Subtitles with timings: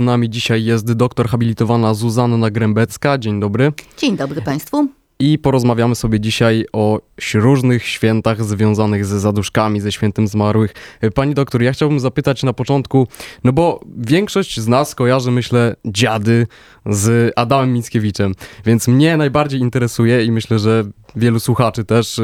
[0.00, 3.18] nami dzisiaj jest doktor habilitowana Zuzanna Grębecka.
[3.18, 3.72] Dzień dobry.
[3.98, 4.88] Dzień dobry Państwu.
[5.18, 7.00] I porozmawiamy sobie dzisiaj o
[7.34, 10.74] różnych świętach związanych ze zaduszkami, ze świętem zmarłych.
[11.14, 13.08] Pani doktor, ja chciałbym zapytać na początku,
[13.44, 16.46] no bo większość z nas kojarzy, myślę, dziady
[16.86, 18.34] z Adamem Mickiewiczem,
[18.66, 20.84] więc mnie najbardziej interesuje i myślę, że
[21.16, 22.20] wielu słuchaczy też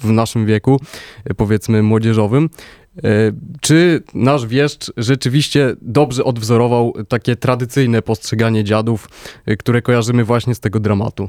[0.00, 0.80] w naszym wieku,
[1.36, 2.50] powiedzmy młodzieżowym,
[3.60, 9.08] czy nasz wieszcz rzeczywiście dobrze odwzorował takie tradycyjne postrzeganie dziadów,
[9.46, 11.28] e, które kojarzymy właśnie z tego dramatu?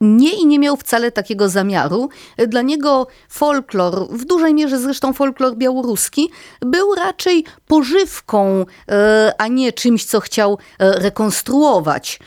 [0.00, 2.08] Nie i nie miał wcale takiego zamiaru.
[2.48, 9.72] Dla niego folklor, w dużej mierze zresztą folklor białoruski, był raczej pożywką, e, a nie
[9.72, 12.18] czymś, co chciał rekonstruować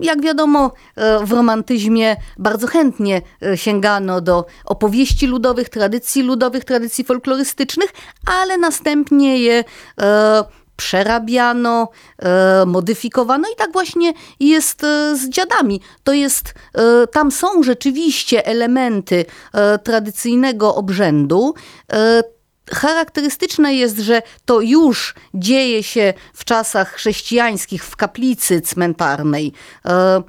[0.00, 7.04] jak wiadomo, e, w romantyzmie bardzo chętnie e, sięgano do opowieści ludowych, tradycji ludowych, tradycji
[7.04, 7.90] folklorystycznych,
[8.26, 9.64] ale następnie je
[10.00, 10.44] e,
[10.76, 11.88] przerabiano,
[12.66, 14.80] modyfikowano i tak właśnie jest
[15.14, 15.80] z dziadami.
[16.04, 16.54] To jest,
[17.12, 19.24] tam są rzeczywiście elementy
[19.84, 21.54] tradycyjnego obrzędu.
[22.72, 29.52] Charakterystyczne jest, że to już dzieje się w czasach chrześcijańskich w kaplicy cmentarnej.
[29.86, 30.22] E,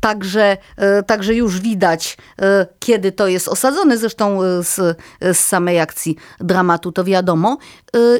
[0.00, 6.16] Także, e, także już widać, e, kiedy to jest osadzone, zresztą z, z samej akcji
[6.40, 7.58] dramatu to wiadomo.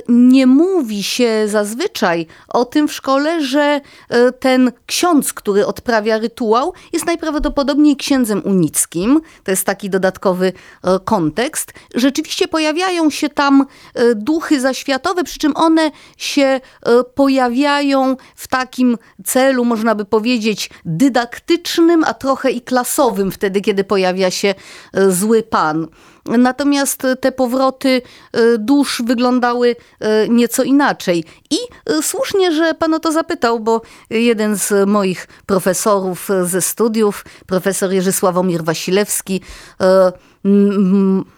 [0.08, 3.80] Nie mówi się zazwyczaj o tym w szkole, że
[4.40, 9.20] ten ksiądz, który odprawia rytuał, jest najprawdopodobniej księdzem unickim.
[9.44, 10.52] To jest taki dodatkowy
[11.04, 11.72] kontekst.
[11.94, 13.66] Rzeczywiście pojawiają się tam
[14.16, 16.60] duchy zaświatowe, przy czym one się
[17.14, 24.30] pojawiają w takim celu, można by powiedzieć, dydaktycznym a trochę i klasowym wtedy, kiedy pojawia
[24.30, 24.54] się
[25.08, 25.88] zły pan.
[26.24, 31.24] Natomiast te powroty e, dusz wyglądały e, nieco inaczej.
[31.50, 31.56] I
[32.02, 38.12] słusznie, że pan o to zapytał, bo jeden z moich profesorów ze studiów, profesor Jerzy
[38.12, 39.40] Sławomir Wasilewski,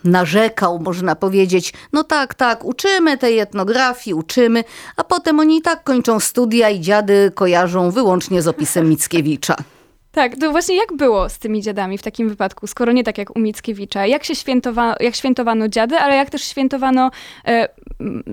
[0.04, 4.64] narzekał, można powiedzieć, no tak, tak, uczymy tej etnografii, uczymy,
[4.97, 9.56] a potem oni i tak kończą studia i dziady kojarzą wyłącznie z opisem Mickiewicza.
[10.14, 13.36] Tak, to właśnie jak było z tymi dziadami w takim wypadku, skoro nie tak jak
[13.36, 14.06] u Mickiewicza?
[14.06, 17.10] Jak się świętowa jak świętowano dziady, ale jak też świętowano
[17.47, 17.69] e,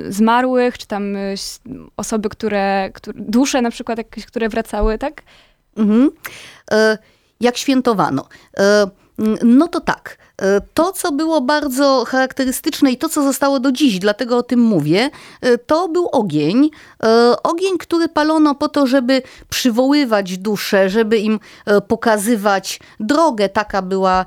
[0.09, 1.19] zmarłych, czy tam e,
[1.97, 5.22] osoby, które, które, dusze na przykład jakieś, które wracały, tak?
[5.78, 6.12] Mhm.
[6.72, 6.97] E,
[7.40, 8.28] jak świętowano?
[8.58, 8.88] E,
[9.44, 10.18] no to tak.
[10.41, 14.59] E, to, co było bardzo charakterystyczne i to, co zostało do dziś, dlatego o tym
[14.59, 15.09] mówię,
[15.41, 16.69] e, to był ogień.
[17.03, 21.40] E, ogień, który palono po to, żeby przywoływać dusze, żeby im
[21.88, 23.50] pokazywać drogę.
[23.50, 24.25] Taka była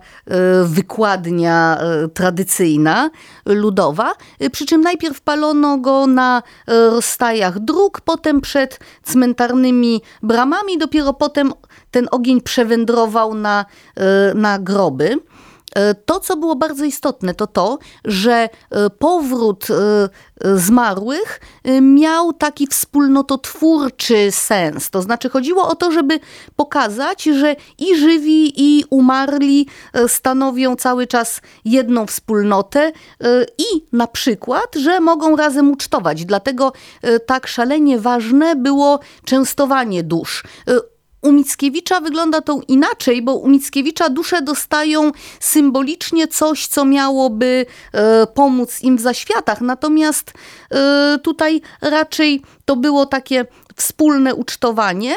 [0.65, 1.79] wykładnia
[2.15, 3.11] tradycyjna,
[3.47, 4.13] ludowa.
[4.53, 11.53] Przy czym najpierw palono go na rozstajach dróg, potem przed cmentarnymi bramami, dopiero potem
[11.91, 13.65] ten ogień przewędrował na,
[14.35, 15.19] na groby.
[15.75, 20.09] E, to, co było bardzo istotne, to to, że e, powrót e,
[20.57, 21.41] zmarłych
[21.81, 24.91] miał taki wspólnototwórczy sens.
[24.91, 26.21] To znaczy chodziło o to, żeby
[26.57, 29.67] pokazać, że i żywi, i umarli
[30.09, 32.93] stanowią cały czas jedną wspólnotę
[33.59, 36.25] i na przykład, że mogą razem ucztować.
[36.25, 36.73] Dlatego
[37.27, 40.43] tak szalenie ważne było częstowanie dusz
[41.25, 48.27] u Mickiewicza wygląda to inaczej, bo u Mickiewicza dusze dostają symbolicznie coś, co miałoby e,
[48.27, 49.61] pomóc im w zaświatach.
[49.61, 50.33] Natomiast
[50.71, 53.47] e, tutaj raczej to było takie
[53.77, 55.15] wspólne ucztowanie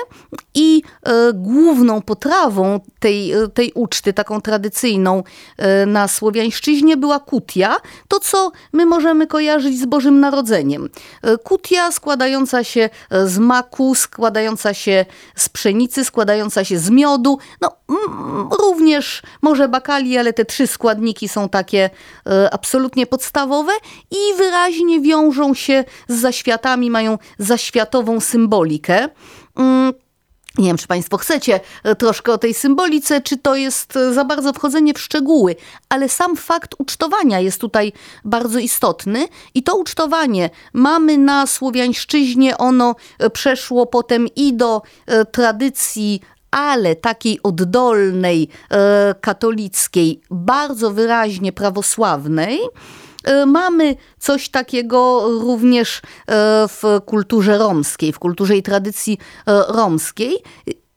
[0.53, 5.23] i e, główną potrawą tej, e, tej uczty, taką tradycyjną
[5.57, 7.75] e, na Słowiańszczyźnie była kutia,
[8.07, 10.89] to co my możemy kojarzyć z Bożym Narodzeniem.
[11.43, 12.89] Kutia składająca się
[13.25, 17.71] z maku, składająca się z pszenicy, składająca się z miodu, no
[18.87, 21.89] również może bakali, ale te trzy składniki są takie
[22.51, 23.71] absolutnie podstawowe
[24.11, 29.09] i wyraźnie wiążą się z zaświatami, mają zaświatową symbolikę.
[29.55, 29.93] Mm,
[30.57, 34.25] nie wiem, czy Państwo chcecie e, troszkę o tej symbolice, czy to jest e, za
[34.25, 35.55] bardzo wchodzenie w szczegóły,
[35.89, 37.93] ale sam fakt ucztowania jest tutaj
[38.25, 44.81] bardzo istotny i to ucztowanie mamy na Słowiańszczyźnie, ono e, przeszło potem i do
[45.31, 46.21] tradycji
[46.57, 48.49] ale takiej oddolnej,
[49.21, 52.59] katolickiej, bardzo wyraźnie prawosławnej.
[53.27, 56.01] E, mamy coś takiego również e,
[56.67, 59.17] w kulturze romskiej, w kulturze i tradycji
[59.47, 60.37] e, romskiej.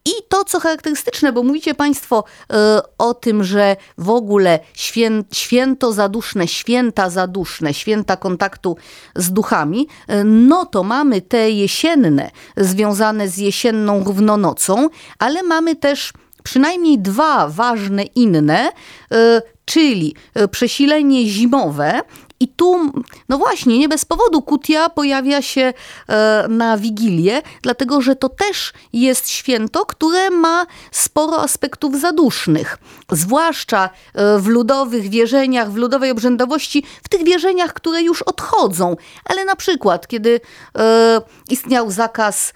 [0.05, 5.93] I to, co charakterystyczne, bo mówicie Państwo e, o tym, że w ogóle świę, święto
[5.93, 8.77] zaduszne, święta zaduszne, święta kontaktu
[9.17, 14.89] z duchami, e, no to mamy te jesienne, związane z jesienną równonocą,
[15.19, 16.13] ale mamy też
[16.43, 18.73] przynajmniej dwa ważne inne,
[19.13, 20.15] e, czyli
[20.51, 22.01] przesilenie zimowe
[22.41, 22.93] i tu,
[23.29, 25.73] no właśnie, nie bez powodu Kutia pojawia się
[26.09, 32.79] e, na Wigilię, dlatego że to też jest święto, które ma sporo aspektów zadusznych.
[33.13, 38.97] Zwłaszcza e, w ludowych wierzeniach, w ludowej obrzędowości, w tych wierzeniach, które już odchodzą.
[39.25, 40.41] Ale na przykład, kiedy
[40.79, 41.21] e,
[41.51, 42.53] istniał zakaz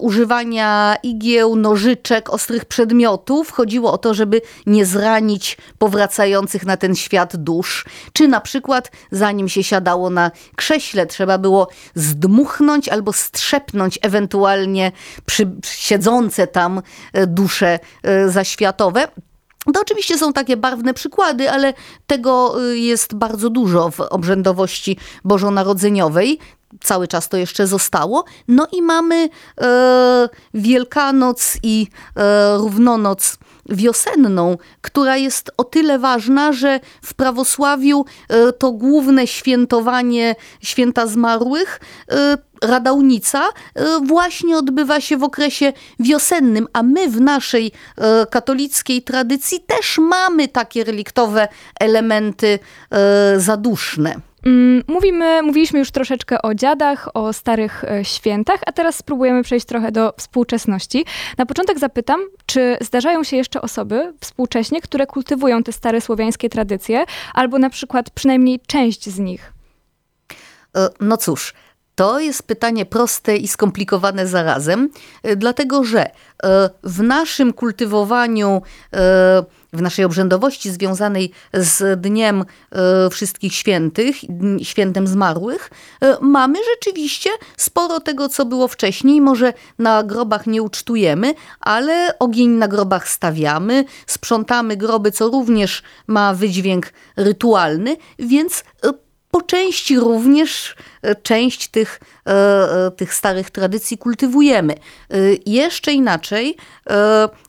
[0.00, 7.36] używania igieł, nożyczek, ostrych przedmiotów, chodziło o to, żeby nie zranić powracających na ten świat
[7.36, 7.84] dusz.
[8.12, 8.90] Czy na przykład
[9.22, 14.92] zanim się siadało na krześle, trzeba było zdmuchnąć albo strzepnąć ewentualnie
[15.26, 16.82] przy, siedzące tam
[17.12, 19.08] e, dusze e, zaświatowe.
[19.74, 21.74] To oczywiście są takie barwne przykłady, ale
[22.06, 26.38] tego e, jest bardzo dużo w obrzędowości bożonarodzeniowej.
[26.80, 28.24] Cały czas to jeszcze zostało.
[28.48, 29.28] No i mamy
[29.60, 31.86] e, Wielkanoc i
[32.16, 33.38] e, Równonoc
[33.68, 41.80] wiosenną, która jest o tyle ważna, że w prawosławiu e, to główne świętowanie święta zmarłych
[42.10, 47.72] e, radałnica e, właśnie odbywa się w okresie wiosennym, a my w naszej
[48.30, 51.48] katolickiej tradycji też mamy takie reliktowe
[51.80, 52.58] elementy
[53.36, 54.31] zaduszne.
[54.46, 59.66] Mm, mówimy, mówiliśmy już troszeczkę o dziadach, o starych e, świętach, a teraz spróbujemy przejść
[59.66, 61.04] trochę do współczesności.
[61.38, 67.04] Na początek zapytam, czy zdarzają się jeszcze osoby współcześnie, które kultywują te stare słowiańskie tradycje,
[67.34, 69.52] albo na przykład przynajmniej część z nich?
[70.76, 71.54] E, no cóż,
[71.94, 74.90] to jest pytanie proste i skomplikowane zarazem,
[75.22, 76.10] e, dlatego że
[76.82, 78.62] w naszym kultywowaniu
[79.72, 84.16] w naszej obrzędowości związanej z Dniem e, Wszystkich Świętych,
[84.62, 85.70] Świętem Zmarłych,
[86.00, 89.20] e, mamy rzeczywiście sporo tego, co było wcześniej.
[89.20, 96.34] Może na grobach nie ucztujemy, ale ogień na grobach stawiamy, sprzątamy groby, co również ma
[96.34, 98.92] wydźwięk rytualny, więc e,
[99.32, 104.74] po części również e, część tych, e, e, tych starych tradycji kultywujemy.
[105.46, 106.56] Jeszcze inaczej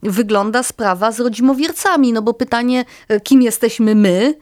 [0.03, 2.85] wygląda sprawa z rodzimowiercami, no bo pytanie,
[3.24, 4.33] kim jesteśmy my,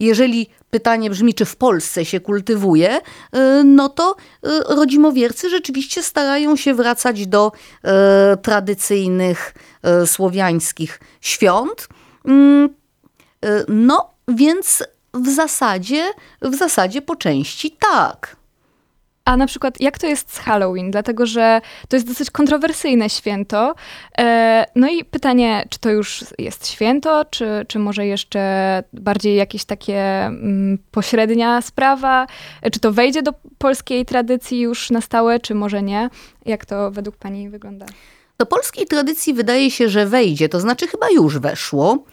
[0.00, 3.00] jeżeli pytanie brzmi, czy w Polsce się kultywuje,
[3.64, 4.16] no to
[4.68, 7.52] rodzimowiercy rzeczywiście starają się wracać do
[8.42, 9.54] tradycyjnych
[10.06, 11.88] słowiańskich świąt.
[12.24, 12.68] Mm,
[13.68, 14.82] no, więc
[15.18, 16.04] w zasadzie,
[16.42, 18.36] w zasadzie po części tak.
[19.28, 20.90] A na przykład, jak to jest z Halloween?
[20.90, 23.74] Dlatego, że to jest dosyć kontrowersyjne święto.
[24.18, 29.64] E, no i pytanie, czy to już jest święto, czy, czy może jeszcze bardziej jakieś
[29.64, 32.26] takie mm, pośrednia sprawa?
[32.62, 36.10] E, czy to wejdzie do polskiej tradycji już na stałe, czy może nie?
[36.46, 37.86] Jak to według Pani wygląda?
[38.38, 42.04] Do polskiej tradycji wydaje się, że wejdzie, to znaczy chyba już weszło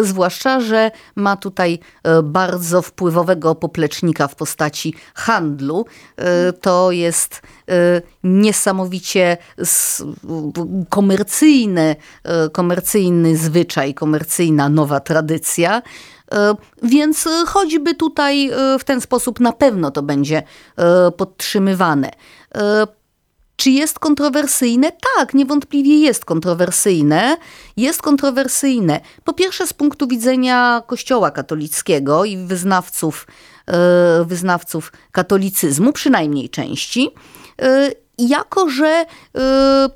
[0.00, 5.86] zwłaszcza, że ma tutaj e, bardzo wpływowego poplecznika w postaci handlu.
[6.16, 9.36] E, to jest e, niesamowicie
[10.88, 11.96] komercyjny,
[12.52, 15.82] komercyjny zwyczaj, komercyjna nowa tradycja.
[16.82, 20.42] Więc choćby tutaj w ten sposób na pewno to będzie
[21.16, 22.10] podtrzymywane.
[23.62, 24.92] Czy jest kontrowersyjne?
[25.16, 27.36] Tak, niewątpliwie jest kontrowersyjne.
[27.76, 29.00] Jest kontrowersyjne.
[29.24, 33.26] Po pierwsze, z punktu widzenia Kościoła katolickiego i wyznawców,
[33.66, 37.10] e, wyznawców katolicyzmu, przynajmniej części,
[37.62, 39.88] e, jako że e,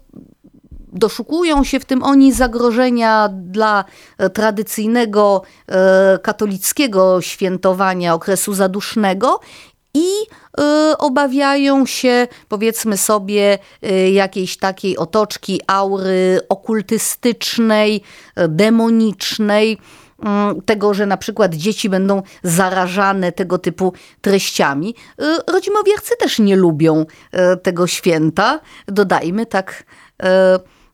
[0.93, 3.85] doszukują się w tym oni zagrożenia dla
[4.33, 5.43] tradycyjnego
[6.23, 9.41] katolickiego świętowania okresu zadusznego
[9.97, 10.07] i
[10.91, 19.79] y, obawiają się, powiedzmy sobie, y, jakiejś takiej otoczki aury okultystycznej, y, demonicznej
[20.23, 24.95] mm, tego, że na przykład dzieci będą zarażane tego typu treściami.
[25.47, 27.07] Rodzimowiercy też nie lubią
[27.63, 28.61] tego święta.
[28.87, 29.85] Dodajmy tak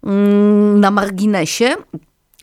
[0.05, 1.77] mm, na marginesie.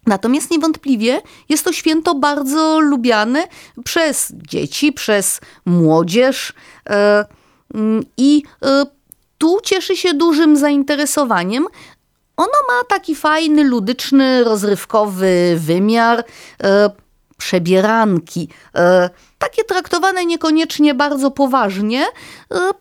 [0.09, 3.47] Natomiast niewątpliwie jest to święto bardzo lubiane
[3.83, 6.53] przez dzieci, przez młodzież
[6.89, 7.25] e,
[7.73, 8.85] mm, i e,
[9.37, 11.67] tu cieszy się dużym zainteresowaniem.
[12.37, 16.23] Ono ma taki fajny, ludyczny, rozrywkowy wymiar.
[16.63, 16.89] E,
[17.37, 18.49] przebieranki,
[19.39, 22.71] takie traktowane niekoniecznie bardzo poważnie, e, mm,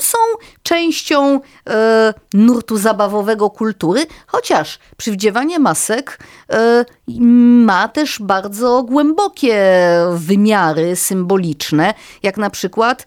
[0.00, 0.18] są
[0.62, 6.18] częścią e, nurtu zabawowego kultury, chociaż przywdziewanie masek
[6.52, 6.84] e,
[7.64, 9.58] ma też bardzo głębokie
[10.14, 13.06] wymiary symboliczne, jak na przykład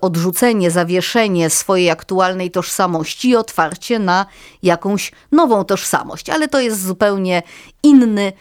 [0.00, 4.26] odrzucenie, zawieszenie swojej aktualnej tożsamości i otwarcie na
[4.62, 6.30] jakąś nową tożsamość.
[6.30, 7.42] Ale to jest zupełnie
[7.82, 8.32] inny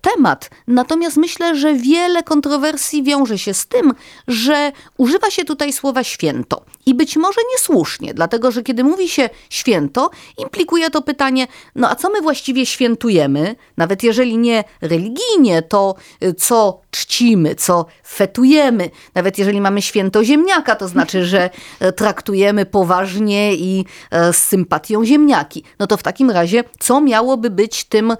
[0.00, 0.50] temat.
[0.66, 3.94] Natomiast myślę, że wiele kontrowersji wiąże się z tym,
[4.28, 6.64] że używa się tutaj słowa święto.
[6.86, 11.94] I być może niesłusznie, dlatego że kiedy mówi się święto, implikuje to pytanie, no a
[11.94, 13.56] co my właściwie świętujemy?
[13.76, 18.90] Nawet jeżeli nie religijnie, to y, co czcimy, co fetujemy.
[19.14, 21.50] Nawet jeżeli mamy święto ziemniaka, to znaczy, że
[21.80, 25.64] e, traktujemy poważnie i e, z sympatią ziemniaki.
[25.78, 28.16] No to w takim razie, co miałoby być tym e,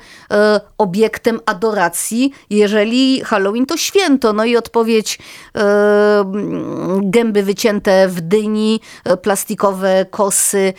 [0.79, 4.33] obiektem adoracji, jeżeli Halloween to święto?
[4.33, 5.19] No i odpowiedź
[5.55, 8.81] mm, gęby wycięte w dyni,
[9.23, 10.73] plastikowe kosy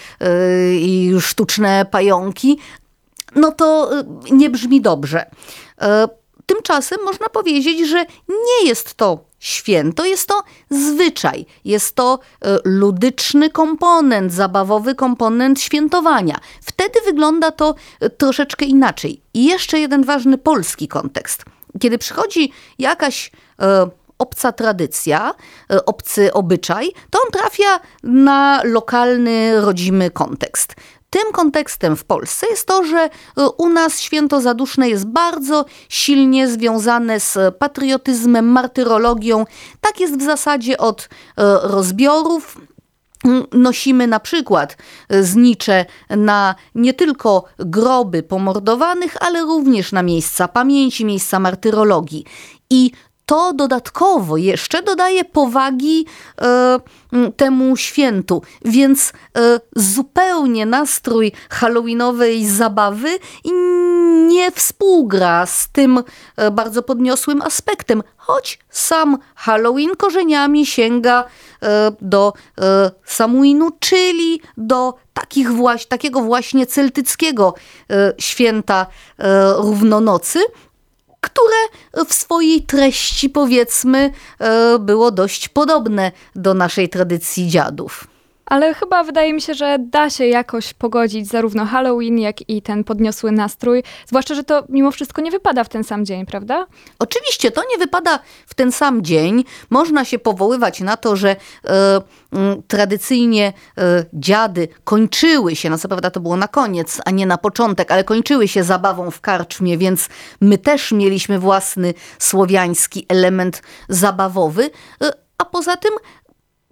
[0.71, 2.57] i sztuczne pająki
[3.35, 3.89] no to
[4.31, 5.25] nie brzmi dobrze.
[6.47, 13.49] Tymczasem można powiedzieć, że nie jest to święto, jest to zwyczaj, jest to e, ludyczny
[13.49, 16.39] komponent, zabawowy komponent świętowania.
[16.61, 19.21] Wtedy wygląda to e, troszeczkę inaczej.
[19.33, 21.45] I jeszcze jeden ważny polski kontekst.
[21.79, 23.89] Kiedy przychodzi jakaś e,
[24.19, 25.33] obca tradycja,
[25.85, 30.75] obcy obyczaj, to on trafia na lokalny, rodzimy kontekst.
[31.09, 33.09] Tym kontekstem w Polsce jest to, że e,
[33.57, 39.45] u nas święto zaduszne jest bardzo silnie związane z patriotyzmem, martyrologią.
[39.81, 41.07] Tak jest w zasadzie od e,
[41.63, 42.57] rozbiorów
[43.51, 44.77] nosimy na przykład
[45.09, 52.25] znicze na nie tylko groby pomordowanych, ale również na miejsca pamięci, miejsca martyrologii.
[52.69, 52.91] I
[53.27, 56.05] to dodatkowo jeszcze dodaje powagi
[56.41, 56.79] e,
[57.37, 63.09] temu świętu, więc e, zupełnie nastrój halloweenowej zabawy
[64.27, 66.03] nie współgra z tym
[66.37, 71.23] e, bardzo podniosłym aspektem, choć sam Halloween korzeniami sięga
[72.01, 72.33] do
[73.05, 75.47] Samuinu, czyli do takich
[75.89, 77.53] takiego właśnie celtyckiego
[78.17, 78.85] święta
[79.57, 80.39] równonocy,
[81.21, 88.07] które w swojej treści, powiedzmy, e, było dość podobne do naszej tradycji dziadów.
[88.47, 92.83] Ale chyba wydaje mi się, że da się jakoś pogodzić zarówno Halloween, jak i ten
[92.83, 93.83] podniosły nastrój.
[94.07, 96.67] Zwłaszcza, że to mimo wszystko nie wypada w ten sam dzień, prawda?
[96.99, 99.43] Oczywiście to nie wypada w ten sam dzień.
[99.69, 102.01] Można się powoływać na to, że e,
[102.31, 107.25] mm, tradycyjnie e, dziady kończyły się, no co prawda to było na koniec, a nie
[107.25, 110.09] na początek, ale kończyły się zabawą w karczmie, więc
[110.41, 114.69] my też mieliśmy własny słowiański element zabawowy.
[115.03, 115.91] E, a poza tym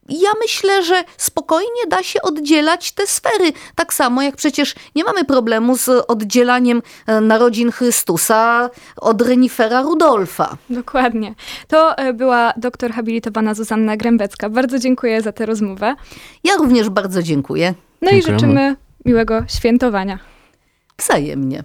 [0.09, 3.51] ja myślę, że spokojnie da się oddzielać te sfery.
[3.75, 10.57] Tak samo jak przecież nie mamy problemu z oddzielaniem e, narodzin Chrystusa od renifera Rudolfa.
[10.69, 11.35] Dokładnie.
[11.67, 14.49] To e, była doktor habilitowana Zuzanna Grębecka.
[14.49, 15.95] Bardzo dziękuję za tę rozmowę.
[16.43, 17.73] Ja również bardzo dziękuję.
[18.01, 18.37] No Dziękujemy.
[18.37, 20.19] i życzymy miłego świętowania.
[20.97, 21.63] Wzajemnie.